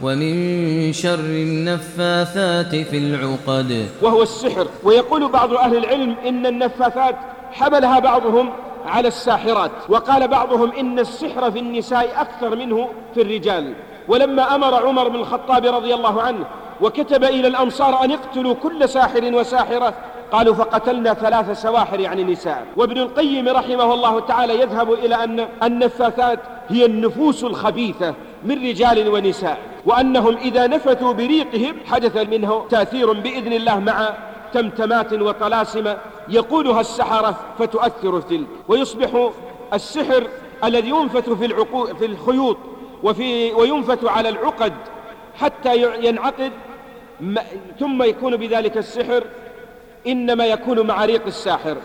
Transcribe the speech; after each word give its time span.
ومن 0.00 0.92
شر 0.92 1.14
النفاثات 1.18 2.76
في 2.76 2.98
العقد. 2.98 3.88
وهو 4.02 4.22
السحر. 4.22 4.66
ويقول 4.84 5.28
بعض 5.28 5.52
أهل 5.52 5.76
العلم 5.76 6.16
إن 6.26 6.46
النفاثات 6.46 7.16
حملها 7.52 7.98
بعضهم 7.98 8.50
على 8.86 9.08
الساحرات 9.08 9.70
وقال 9.88 10.28
بعضهم 10.28 10.72
إن 10.72 10.98
السحر 10.98 11.50
في 11.50 11.58
النساء 11.58 12.20
أكثر 12.20 12.56
منه 12.56 12.88
في 13.14 13.22
الرجال. 13.22 13.74
ولما 14.08 14.54
أمر 14.54 14.86
عمر 14.86 15.08
بن 15.08 15.16
الخطاب 15.16 15.66
رضي 15.66 15.94
الله 15.94 16.22
عنه 16.22 16.44
وكتب 16.80 17.24
إلى 17.24 17.48
الأمصار 17.48 18.04
أن 18.04 18.10
اقتلوا 18.12 18.54
كل 18.54 18.88
ساحر 18.88 19.34
وساحرة 19.34 19.94
قالوا 20.32 20.54
فقتلنا 20.54 21.14
ثلاث 21.14 21.62
سواحر 21.62 22.00
يعني 22.00 22.24
نساء. 22.24 22.66
وابن 22.76 22.98
القيم 22.98 23.48
رحمه 23.48 23.94
الله 23.94 24.20
تعالى 24.20 24.60
يذهب 24.60 24.92
إلى 24.92 25.24
أن 25.24 25.48
النفاثات 25.62 26.38
هي 26.68 26.86
النفوس 26.86 27.44
الخبيثة 27.44 28.14
من 28.44 28.68
رجال 28.68 29.08
ونساء 29.08 29.58
وأنهم 29.86 30.36
إذا 30.36 30.66
نفثوا 30.66 31.12
بريقهم 31.12 31.76
حدث 31.86 32.16
منه 32.16 32.66
تأثير 32.70 33.12
بإذن 33.12 33.52
الله 33.52 33.78
مع 33.78 34.14
تمتمات 34.52 35.12
وطلاسم 35.12 35.94
يقولها 36.28 36.80
السحرة 36.80 37.36
فتؤثر 37.58 38.20
تلك 38.20 38.46
ويصبح 38.68 39.30
السحر 39.74 40.26
الذي 40.64 40.88
ينفث 40.88 41.30
في, 41.30 41.44
العقو 41.44 41.86
في 41.86 42.04
الخيوط 42.06 42.56
وفي 43.02 43.52
وينفث 43.52 44.04
على 44.04 44.28
العقد 44.28 44.72
حتى 45.40 46.04
ينعقد 46.06 46.52
ثم 47.80 48.02
يكون 48.02 48.36
بذلك 48.36 48.76
السحر 48.76 49.24
إنما 50.06 50.46
يكون 50.46 50.86
مع 50.86 51.04
ريق 51.04 51.26
الساحر 51.26 51.76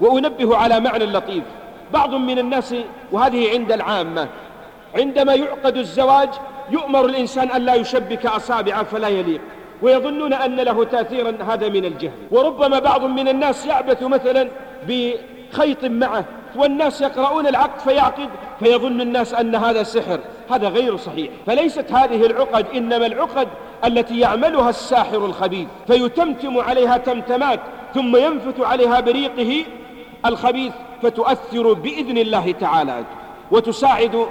وأنبه 0.00 0.56
على 0.56 0.80
معنى 0.80 1.06
لطيف. 1.06 1.44
بعض 1.92 2.14
من 2.14 2.38
الناس 2.38 2.74
وهذه 3.12 3.50
عند 3.50 3.72
العامة 3.72 4.28
عندما 4.94 5.34
يعقد 5.34 5.76
الزواج 5.76 6.28
يؤمر 6.70 7.04
الإنسان 7.04 7.50
أن 7.50 7.62
لا 7.62 7.74
يشبك 7.74 8.26
أصابعه 8.26 8.82
فلا 8.82 9.08
يليق 9.08 9.40
ويظنون 9.82 10.32
أن 10.32 10.56
له 10.56 10.84
تأثيرا 10.84 11.36
هذا 11.48 11.68
من 11.68 11.84
الجهل. 11.84 12.12
وربما 12.30 12.78
بعض 12.78 13.04
من 13.04 13.28
الناس 13.28 13.66
يعبث 13.66 14.02
مثلا 14.02 14.48
بخيط 14.88 15.84
معه 15.84 16.24
والناس 16.56 17.00
يقرؤون 17.00 17.46
العقد 17.46 17.80
فيعقد 17.80 18.28
فيظن 18.58 19.00
الناس 19.00 19.34
أن 19.34 19.54
هذا 19.54 19.82
سحر. 19.82 20.18
هذا 20.50 20.68
غير 20.68 20.96
صحيح. 20.96 21.30
فليست 21.46 21.92
هذه 21.92 22.26
العقد 22.26 22.66
إنما 22.74 23.06
العقد 23.06 23.48
التي 23.84 24.18
يعملها 24.18 24.70
الساحر 24.70 25.26
الخبيث 25.26 25.68
فيتمتم 25.86 26.58
عليها 26.58 26.96
تمتمات 26.96 27.60
ثم 27.94 28.16
ينفث 28.16 28.60
عليها 28.60 29.00
بريقه 29.00 29.64
الخبيث 30.26 30.72
فتؤثر 31.02 31.72
بإذن 31.72 32.18
الله 32.18 32.52
تعالى 32.52 33.04
وتساعد 33.50 34.26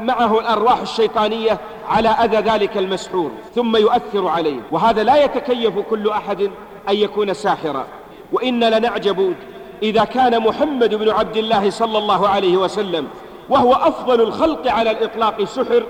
معه 0.00 0.40
الأرواح 0.40 0.80
الشيطانية 0.80 1.58
على 1.88 2.08
أذى 2.08 2.36
ذلك 2.36 2.76
المسحور 2.76 3.30
ثم 3.54 3.76
يؤثر 3.76 4.28
عليه. 4.28 4.60
وهذا 4.70 5.02
لا 5.02 5.24
يتكيف 5.24 5.78
كل 5.78 6.10
أحد 6.10 6.42
أن 6.88 6.96
يكون 6.96 7.34
ساحرا. 7.34 7.86
وإن 8.32 8.64
لنعجب 8.64 9.34
إذا 9.82 10.04
كان 10.04 10.40
محمد 10.40 10.94
بن 10.94 11.10
عبد 11.10 11.36
الله 11.36 11.70
صلى 11.70 11.98
الله 11.98 12.28
عليه 12.28 12.56
وسلم 12.56 13.08
وهو 13.48 13.72
أفضل 13.72 14.20
الخلق 14.20 14.70
على 14.70 14.90
الإطلاق 14.90 15.44
سحر 15.44 15.82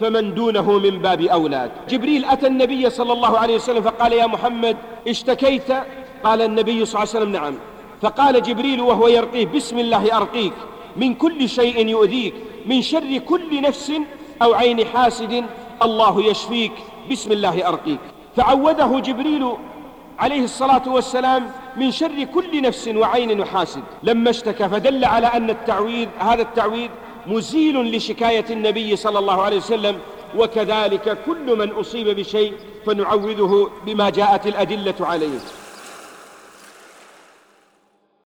فمن 0.00 0.34
دونه 0.34 0.72
من 0.78 0.98
باب 0.98 1.20
أولاد. 1.20 1.70
جبريل 1.88 2.24
أتى 2.24 2.46
النبي 2.46 2.90
صلى 2.90 3.12
الله 3.12 3.38
عليه 3.38 3.54
وسلم 3.54 3.82
فقال 3.82 4.12
يا 4.12 4.26
محمد 4.26 4.76
اشتكيت؟ 5.08 5.72
قال 6.24 6.42
النبي 6.42 6.84
صلى 6.84 7.02
الله 7.02 7.14
عليه 7.14 7.20
وسلم 7.20 7.32
نعم. 7.32 7.54
فقال 8.02 8.42
جبريل 8.42 8.80
وهو 8.80 9.08
يرقيه 9.08 9.46
بسم 9.46 9.78
الله 9.78 10.16
أرقيك 10.16 10.52
من 10.96 11.14
كل 11.14 11.48
شيء 11.48 11.86
يؤذيك 11.86 12.34
من 12.66 12.82
شر 12.82 13.18
كل 13.18 13.62
نفس 13.62 13.92
أو 14.42 14.54
عين 14.54 14.86
حاسد 14.86 15.44
الله 15.82 16.22
يشفيك 16.24 16.72
بسم 17.10 17.32
الله 17.32 17.68
أرقيك. 17.68 18.00
فعوذه 18.36 19.00
جبريل 19.00 19.52
عليه 20.18 20.44
الصلاة 20.44 20.82
والسلام 20.86 21.50
من 21.76 21.90
شر 21.90 22.24
كل 22.34 22.62
نفس 22.62 22.88
وعين 22.88 23.40
وحاسد. 23.40 23.82
لما 24.02 24.30
اشتكى 24.30 24.68
فدل 24.68 25.04
على 25.04 25.26
أن 25.26 25.50
التعويذ 25.50 26.08
هذا 26.18 26.42
التعويذ 26.42 26.88
مزيل 27.26 27.96
لشكاية 27.96 28.44
النبي 28.50 28.96
صلى 28.96 29.18
الله 29.18 29.42
عليه 29.42 29.56
وسلم 29.56 29.98
وكذلك 30.36 31.18
كل 31.26 31.58
من 31.58 31.70
أصيب 31.70 32.08
بشيء 32.08 32.52
فنعوذه 32.86 33.70
بما 33.86 34.10
جاءت 34.10 34.46
الأدلة 34.46 34.94
عليه. 35.00 35.38